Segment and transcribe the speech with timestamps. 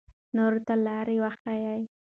[0.35, 1.83] نورو ته لار وښایئ.